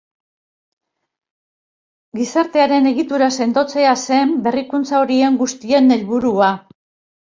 [2.21, 6.55] Gizartearen egitura sendotzea zen berrikuntza horien guztien helburua.